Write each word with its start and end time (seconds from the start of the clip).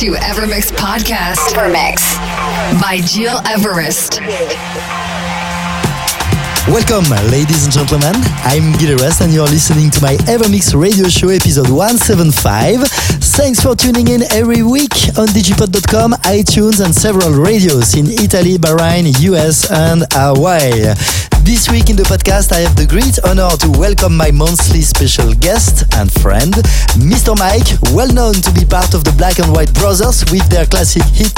to 0.00 0.12
Evermix 0.12 0.72
Podcast. 0.72 1.52
Evermix 1.52 2.00
by 2.80 3.00
Gil 3.12 3.36
Everest. 3.44 4.18
Welcome, 6.66 7.04
ladies 7.30 7.64
and 7.64 7.72
gentlemen. 7.74 8.14
I'm 8.44 8.72
Gil 8.78 8.92
Everest, 8.92 9.20
and 9.20 9.30
you're 9.30 9.44
listening 9.44 9.90
to 9.90 10.00
my 10.00 10.16
Evermix 10.24 10.74
radio 10.74 11.06
show 11.10 11.28
episode 11.28 11.68
175. 11.68 12.80
Thanks 13.36 13.60
for 13.60 13.76
tuning 13.76 14.08
in 14.08 14.22
every 14.32 14.62
week 14.62 14.94
on 15.18 15.28
digipod.com, 15.28 16.12
iTunes, 16.24 16.82
and 16.82 16.94
several 16.94 17.32
radios 17.32 17.94
in 17.94 18.06
Italy, 18.06 18.56
Bahrain, 18.56 19.04
US, 19.20 19.70
and 19.70 20.06
Hawaii. 20.12 20.94
This 21.42 21.68
week 21.70 21.90
in 21.90 21.96
the 21.96 22.04
podcast, 22.04 22.52
I 22.52 22.60
have 22.60 22.76
the 22.76 22.86
great 22.86 23.18
honor 23.26 23.50
to 23.64 23.68
welcome 23.78 24.16
my 24.16 24.30
monthly 24.30 24.80
special 24.80 25.34
guest 25.34 25.84
and 25.96 26.10
friend, 26.20 26.54
Mr. 27.00 27.36
Mike, 27.36 27.66
well 27.92 28.08
known 28.12 28.34
to 28.34 28.50
be 28.52 28.64
part 28.64 28.94
of 28.94 29.04
the 29.04 29.12
Black 29.18 29.38
and 29.38 29.50
White 29.52 29.72
Brothers 29.74 30.24
with 30.30 30.46
their 30.48 30.66
classic 30.66 31.02
hit 31.10 31.34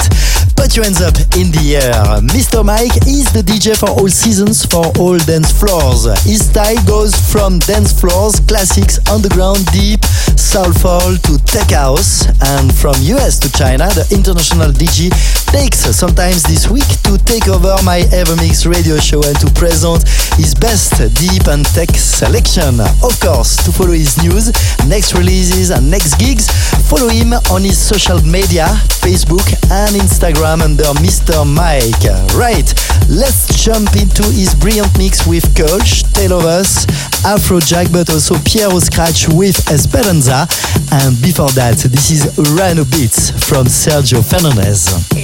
Put 0.55 0.75
Your 0.75 0.85
Hands 0.85 1.01
Up 1.01 1.17
in 1.35 1.49
the 1.51 1.81
Air. 1.81 2.21
Mr. 2.23 2.63
Mike 2.63 2.93
is 3.09 3.31
the 3.33 3.41
DJ 3.41 3.75
for 3.75 3.89
all 3.89 4.09
seasons 4.09 4.65
for 4.65 4.85
all 4.99 5.17
dance 5.17 5.51
floors. 5.51 6.05
His 6.23 6.45
style 6.45 6.79
goes 6.85 7.15
from 7.17 7.59
dance 7.59 7.91
floors, 7.91 8.39
classics, 8.45 9.01
underground, 9.09 9.65
deep, 9.73 10.03
soulful 10.37 11.17
to 11.25 11.33
tech 11.49 11.71
house, 11.71 12.29
and 12.53 12.69
from 12.69 12.95
US 13.17 13.39
to 13.39 13.51
China, 13.51 13.89
the 13.91 14.05
international 14.13 14.71
DJ 14.71 15.09
takes 15.53 15.85
sometimes 15.95 16.41
this 16.41 16.67
week 16.67 16.89
to 17.05 17.15
take 17.29 17.47
over 17.47 17.77
my 17.83 18.01
Evermix 18.09 18.65
radio 18.65 18.97
show 18.97 19.21
and 19.21 19.37
to 19.39 19.45
present 19.53 20.01
his 20.33 20.55
best 20.55 20.97
deep 21.13 21.45
and 21.47 21.63
tech 21.77 21.89
selection. 21.93 22.81
Of 23.05 23.13
course, 23.21 23.61
to 23.63 23.71
follow 23.71 23.93
his 23.93 24.17
news, 24.23 24.49
next 24.89 25.13
releases 25.13 25.69
and 25.69 25.91
next 25.91 26.17
gigs, 26.17 26.49
follow 26.89 27.07
him 27.07 27.33
on 27.53 27.61
his 27.61 27.77
social 27.77 28.19
media, 28.25 28.65
Facebook 29.05 29.45
and 29.69 29.93
Instagram 29.95 30.61
under 30.61 30.89
Mr. 31.05 31.45
Mike. 31.45 32.01
Right, 32.33 32.67
let's 33.07 33.63
jump 33.63 33.93
into 33.95 34.23
his 34.33 34.55
brilliant 34.55 34.97
mix 34.97 35.27
with 35.27 35.45
Coach, 35.55 36.01
Tale 36.13 36.33
of 36.33 36.45
Us, 36.45 36.85
Afrojack, 37.21 37.93
but 37.93 38.09
also 38.09 38.35
Piero 38.41 38.79
Scratch 38.79 39.29
with 39.29 39.69
Esperanza. 39.69 40.47
And 40.91 41.21
before 41.21 41.49
that, 41.53 41.77
this 41.77 42.09
is 42.11 42.37
Rhino 42.57 42.85
Beats 42.85 43.29
from 43.47 43.67
Sergio 43.67 44.25
Fernandez. 44.25 45.22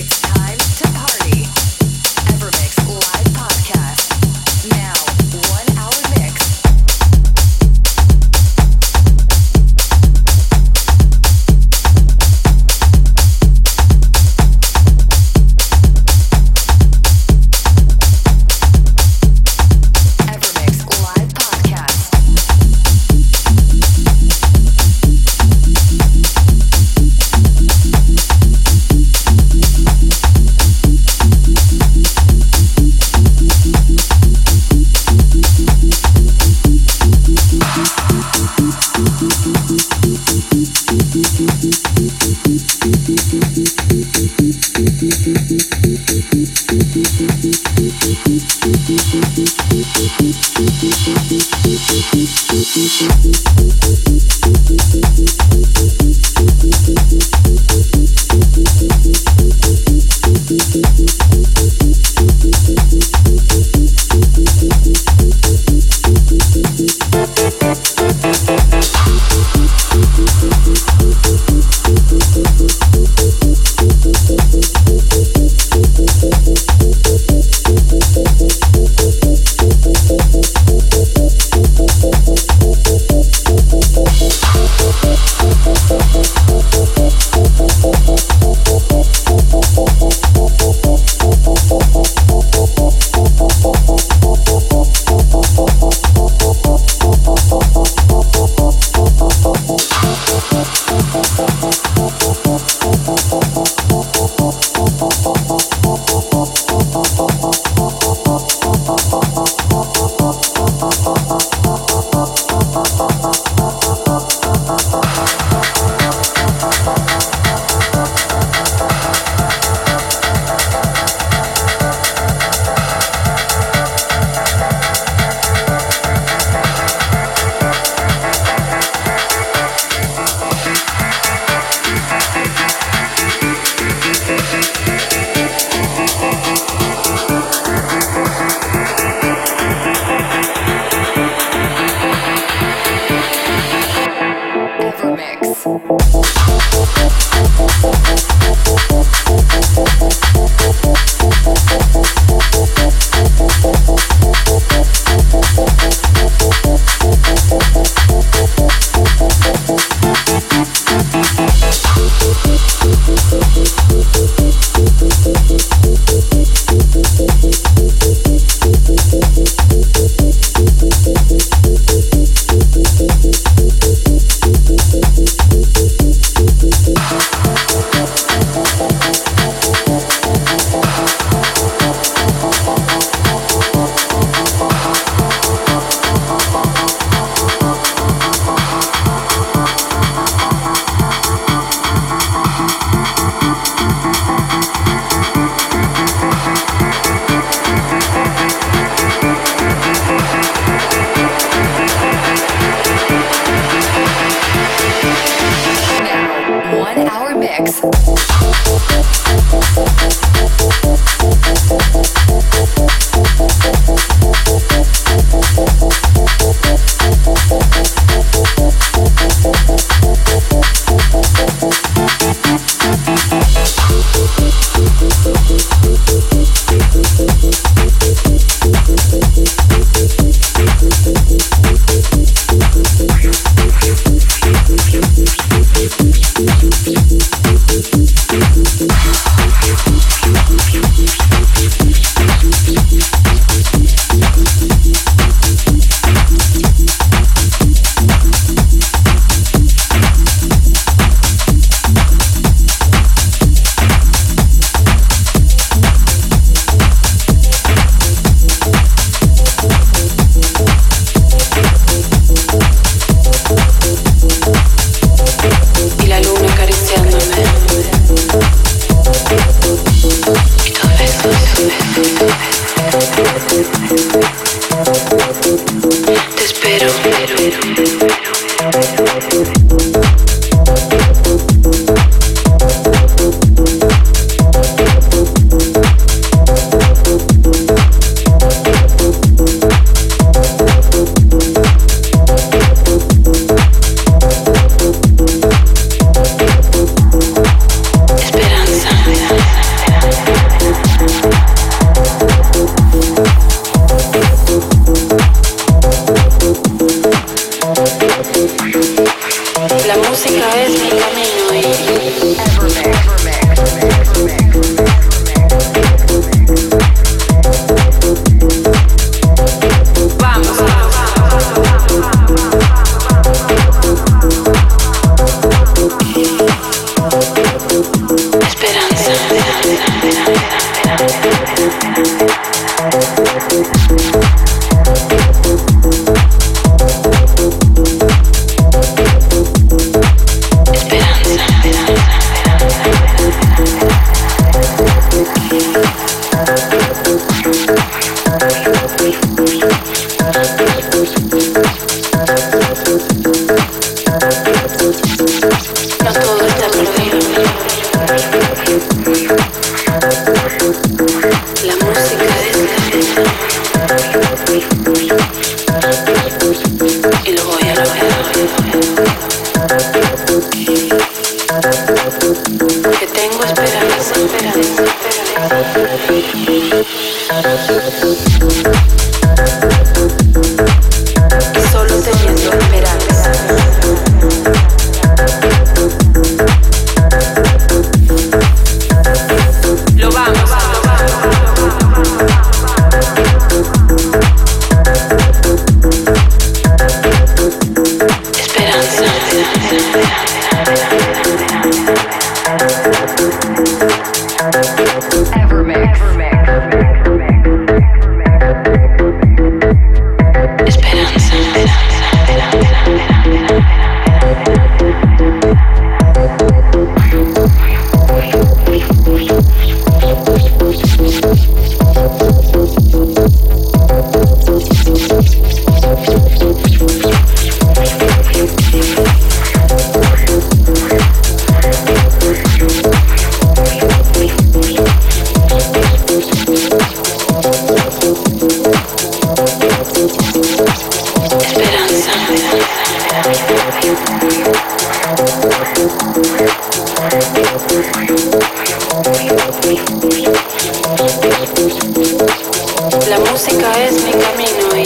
música 453.31 453.71
es 453.86 454.03
mi 454.03 454.12
camino 454.12 454.75
y 454.75 454.83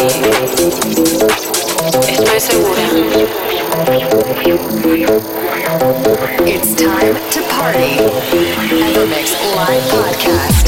estoy 2.12 2.39
segura. 2.39 2.83
It's 6.45 6.75
time 6.75 7.15
to 7.31 7.41
party 7.50 7.97
the 8.93 9.05
Mix 9.07 9.31
Live 9.55 9.85
Podcast. 9.91 10.63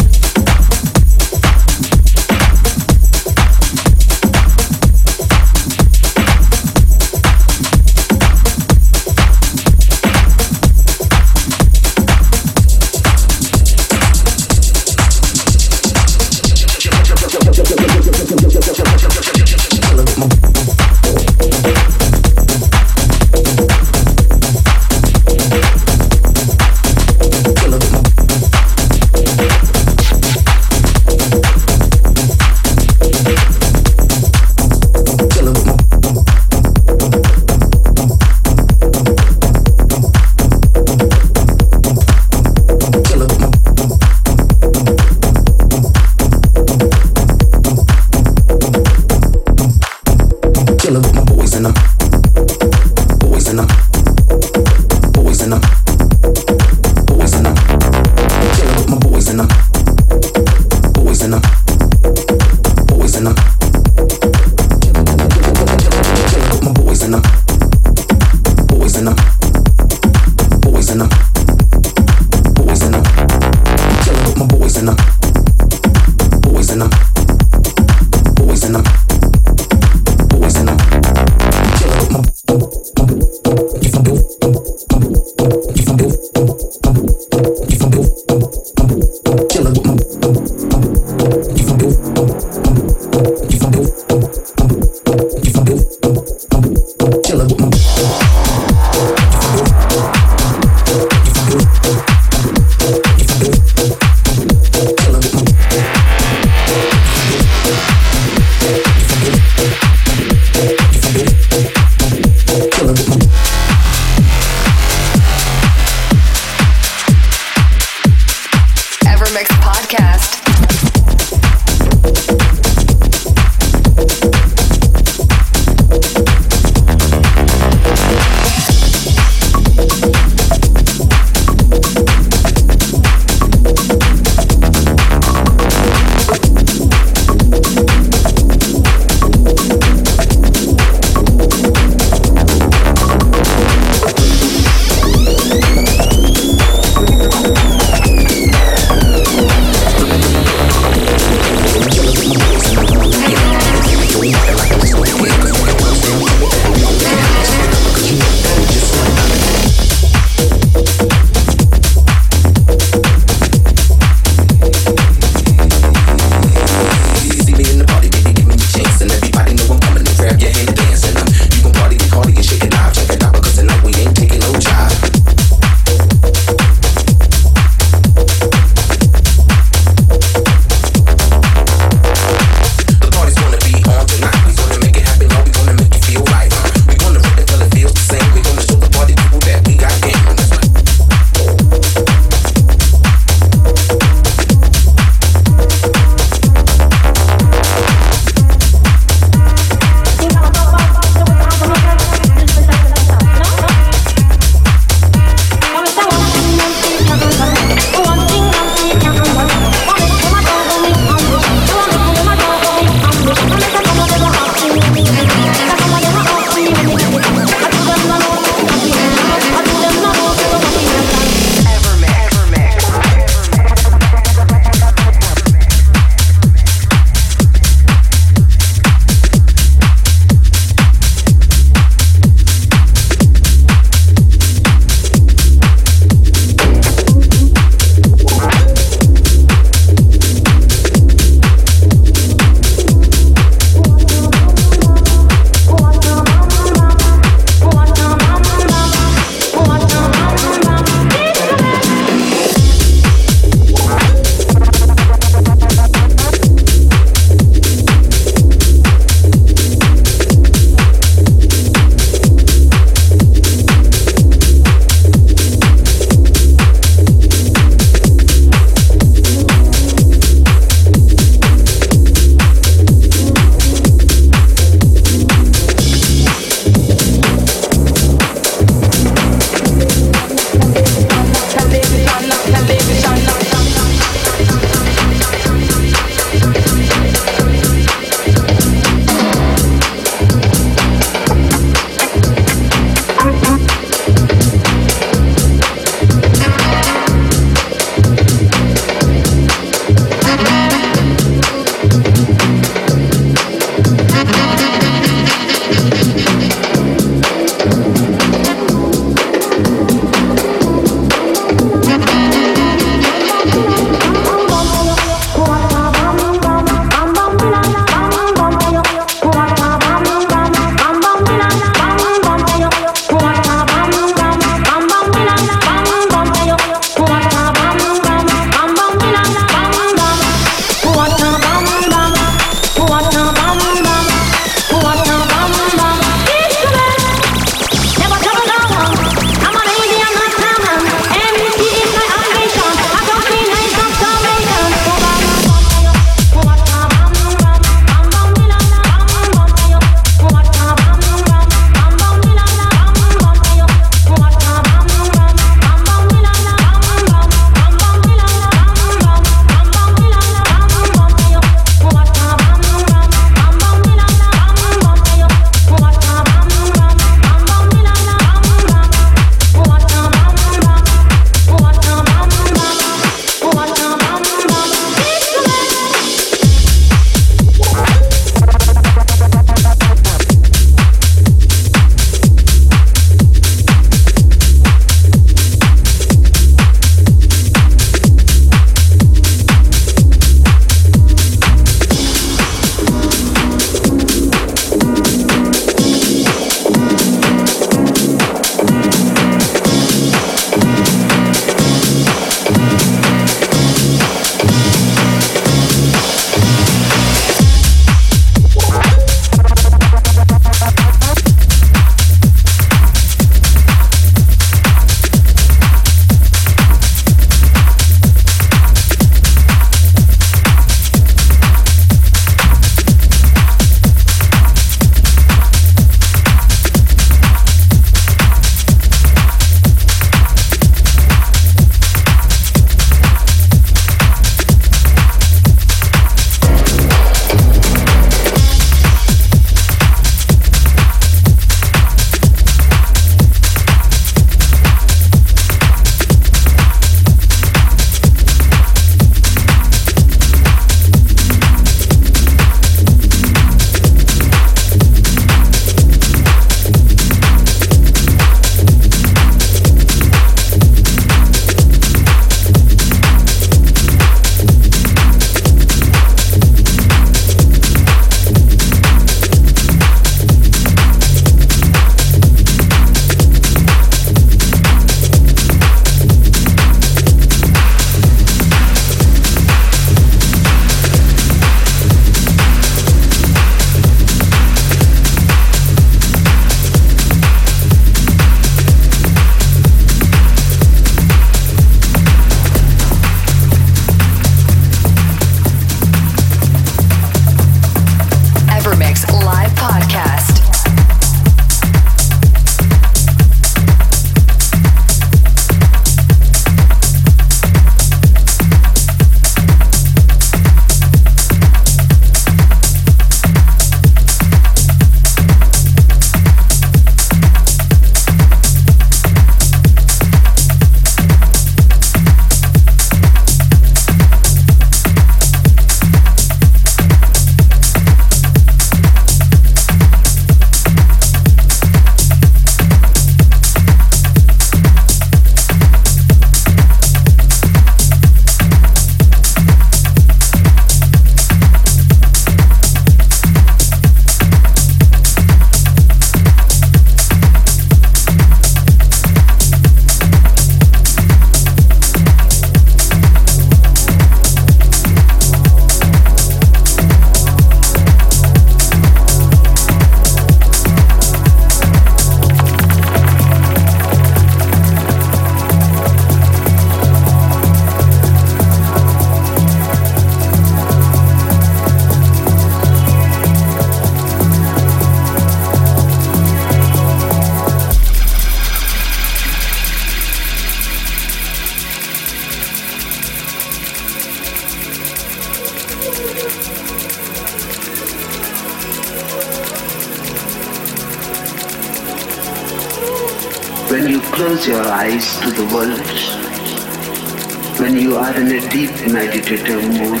Meditative 599.14 599.62
mood, 599.62 600.00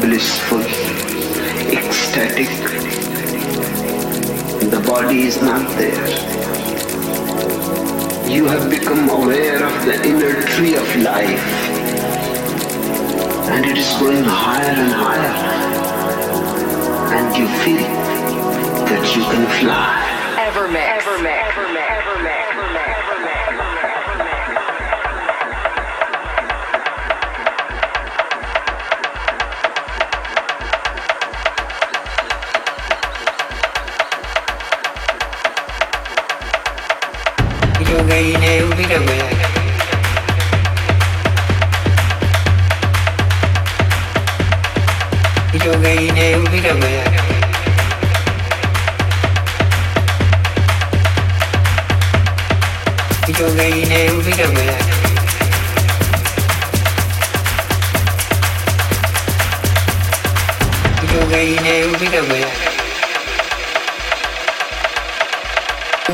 blissful, 0.00 0.64
ecstatic, 1.70 2.48
the 4.70 4.82
body 4.86 5.20
is 5.24 5.42
not 5.42 5.68
there. 5.76 6.08
You 8.30 8.46
have 8.46 8.70
become 8.70 9.10
aware 9.10 9.62
of 9.62 9.84
the 9.84 10.02
inner 10.08 10.40
tree 10.52 10.74
of 10.76 10.96
life, 11.02 11.48
and 13.52 13.66
it 13.66 13.76
is 13.76 13.92
going 14.00 14.24
higher 14.24 14.72
and 14.72 14.92
higher, 15.04 15.34
and 17.12 17.36
you 17.36 17.46
feel 17.60 17.88
that 18.88 19.04
you 19.14 19.22
can 19.22 19.44
fly. 19.60 19.98
Evermix. 20.48 21.02
Evermix. 21.02 21.51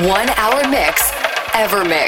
One 0.06 0.30
hour 0.38 0.62
mix. 0.70 1.10
Evermix. 1.54 2.07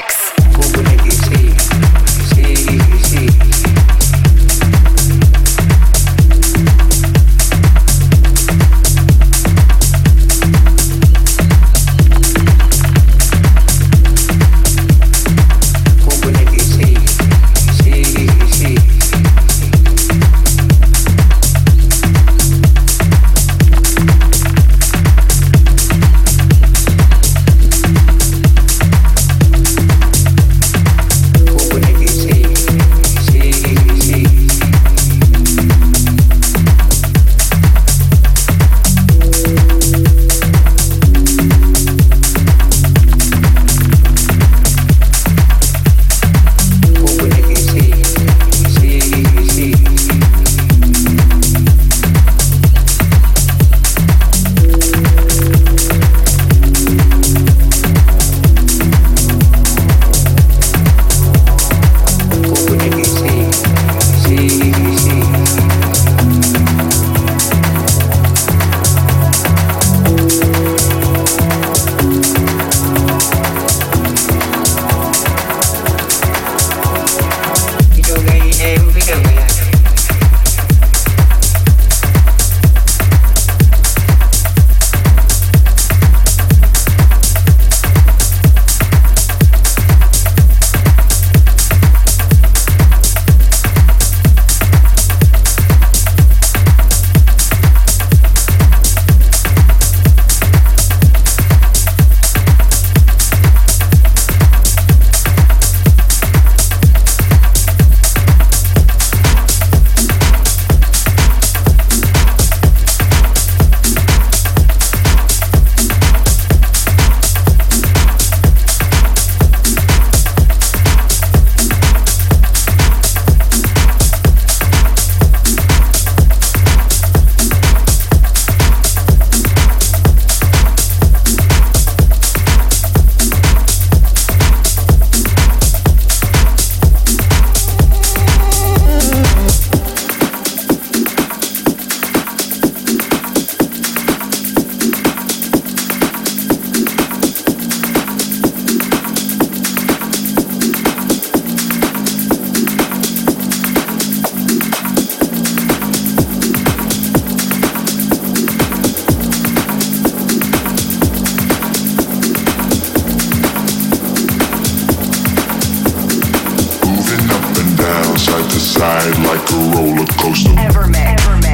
roller 169.81 170.05
coaster. 170.05 170.49
Evermix. 170.51 171.17
Evermix. 171.17 171.50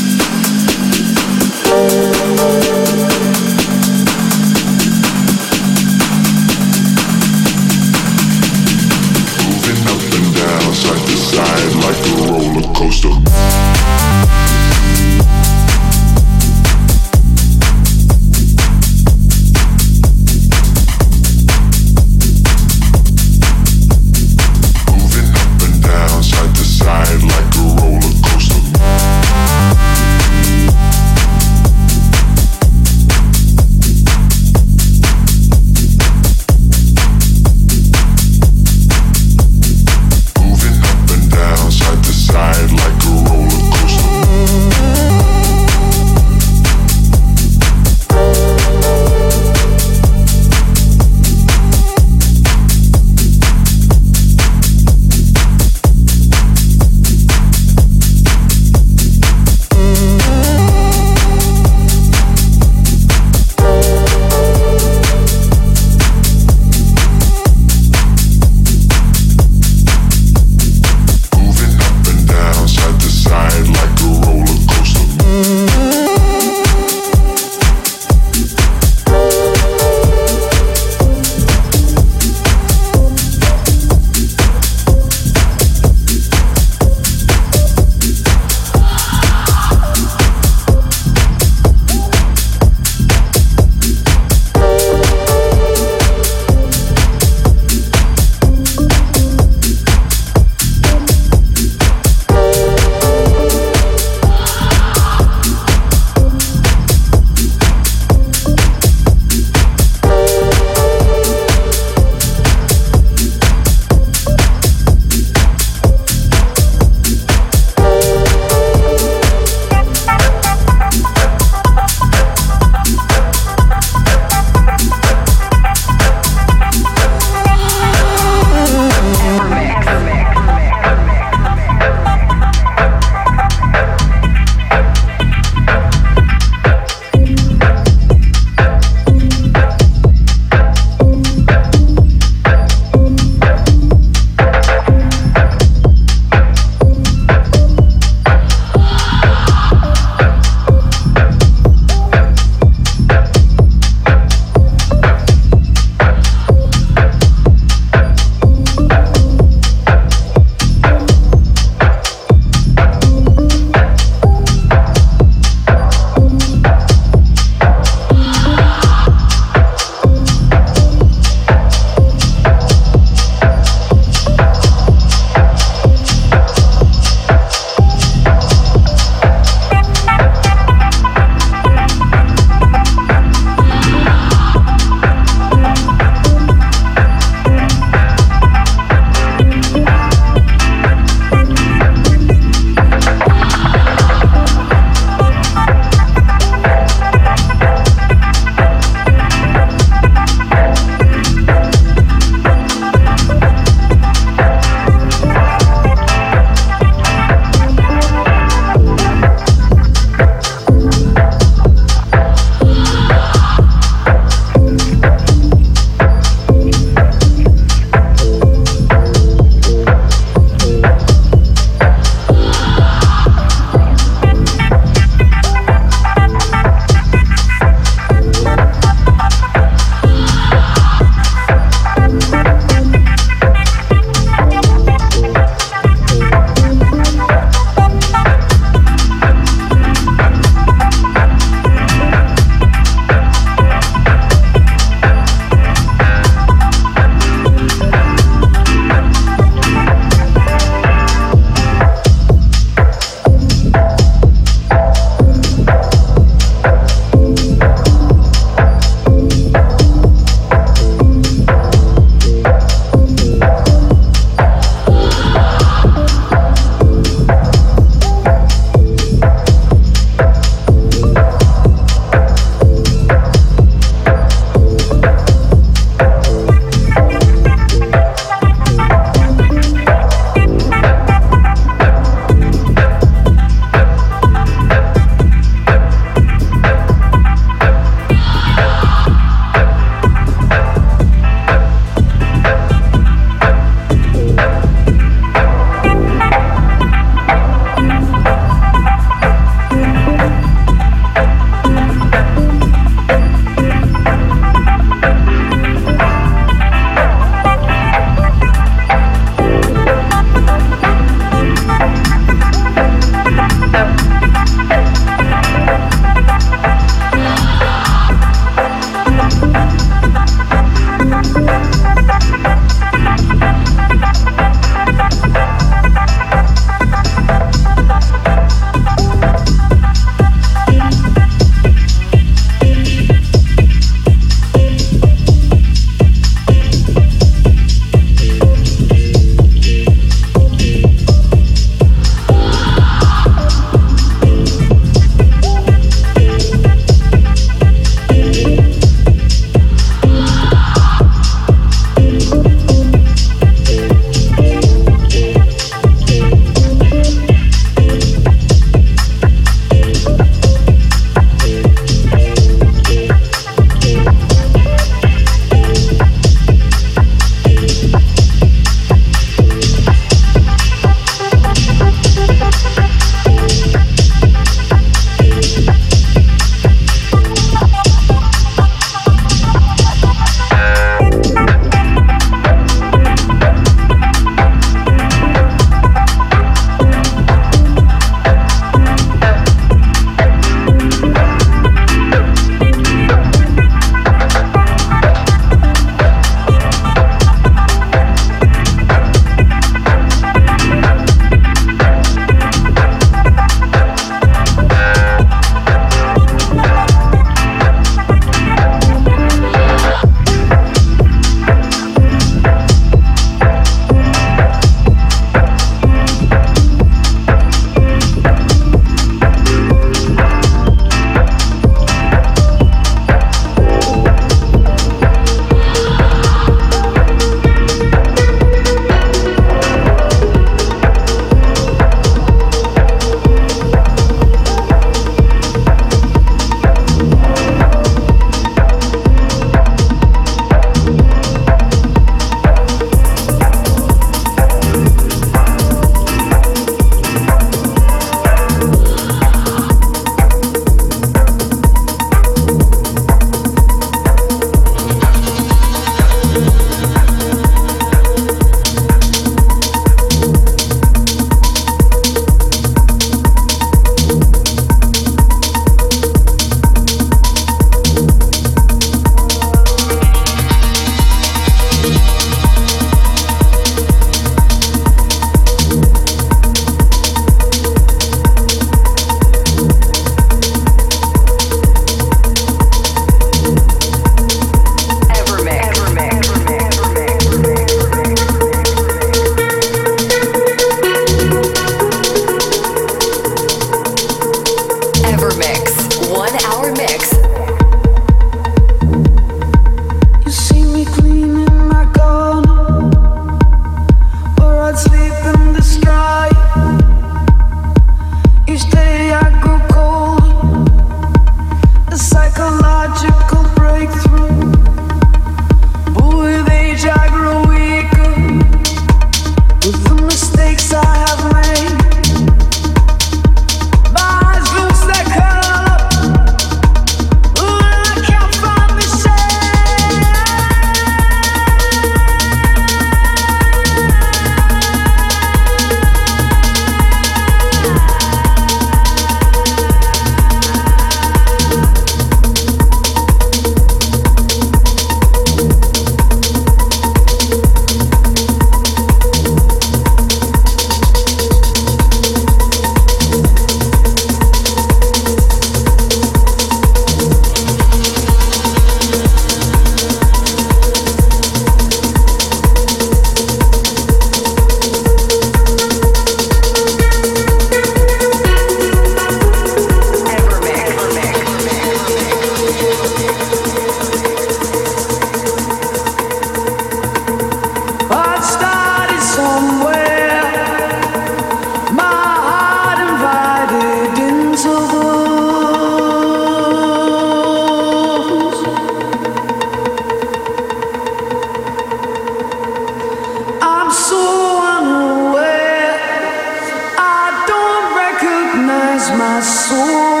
mas 598.97 599.25
sua. 599.25 600.00